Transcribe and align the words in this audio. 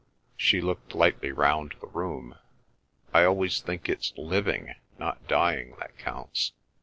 She 0.35 0.61
looked 0.61 0.95
lightly 0.95 1.31
round 1.31 1.75
the 1.79 1.85
room. 1.85 2.33
"I 3.13 3.23
always 3.23 3.61
think 3.61 3.87
it's 3.87 4.13
living, 4.17 4.73
not 4.97 5.27
dying, 5.27 5.75
that 5.79 5.95
counts. 5.99 6.53